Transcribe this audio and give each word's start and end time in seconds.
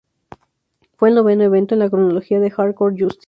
Fue 0.95 1.09
el 1.09 1.15
noveno 1.15 1.43
evento 1.43 1.75
en 1.75 1.79
la 1.81 1.89
cronología 1.91 2.39
de 2.39 2.49
Hardcore 2.49 2.95
Justice. 2.97 3.19